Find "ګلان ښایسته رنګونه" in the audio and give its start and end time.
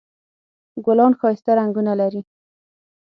0.85-1.93